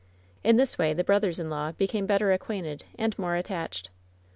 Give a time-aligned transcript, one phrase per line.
[0.43, 3.91] In this way the brothers in law became better ac quainted and more attached.